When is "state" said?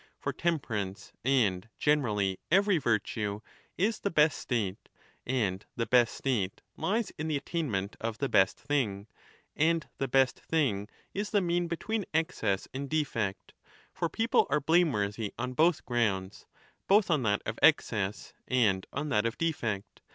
4.39-4.89, 6.15-6.63